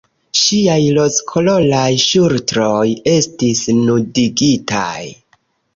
[0.43, 5.01] Ŝiaj rozkoloraj ŝultroj estis nudigitaj.